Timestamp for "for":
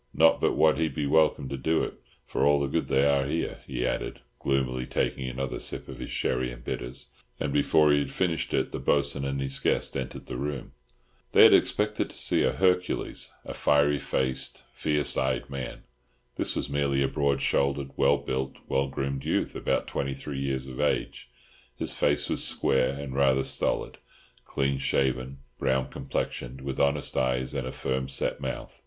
2.25-2.43